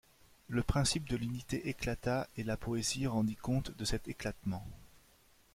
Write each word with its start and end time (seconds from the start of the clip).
Le 0.47 0.63
principe 0.63 1.07
de 1.07 1.15
l'unité 1.15 1.69
éclata 1.69 2.27
et 2.35 2.43
la 2.43 2.57
poésie 2.57 3.05
rendit 3.05 3.35
compte 3.35 3.77
de 3.77 3.85
cet 3.85 4.07
éclatement. 4.07 4.65